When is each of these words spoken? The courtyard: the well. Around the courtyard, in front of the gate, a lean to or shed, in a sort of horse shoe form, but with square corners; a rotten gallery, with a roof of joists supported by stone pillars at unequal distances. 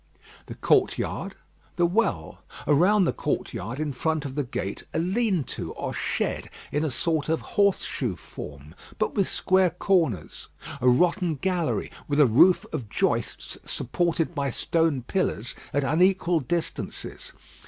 The 0.47 0.55
courtyard: 0.55 1.35
the 1.75 1.85
well. 1.85 2.39
Around 2.65 3.03
the 3.03 3.13
courtyard, 3.13 3.79
in 3.79 3.91
front 3.91 4.25
of 4.25 4.33
the 4.33 4.43
gate, 4.43 4.81
a 4.95 4.97
lean 4.97 5.43
to 5.53 5.73
or 5.73 5.93
shed, 5.93 6.49
in 6.71 6.83
a 6.83 6.89
sort 6.89 7.29
of 7.29 7.41
horse 7.53 7.83
shoe 7.83 8.15
form, 8.15 8.73
but 8.97 9.13
with 9.13 9.27
square 9.29 9.69
corners; 9.69 10.47
a 10.81 10.89
rotten 10.89 11.35
gallery, 11.35 11.91
with 12.07 12.19
a 12.19 12.25
roof 12.25 12.65
of 12.73 12.89
joists 12.89 13.59
supported 13.63 14.33
by 14.33 14.49
stone 14.49 15.03
pillars 15.03 15.53
at 15.71 15.83
unequal 15.83 16.39
distances. 16.39 17.31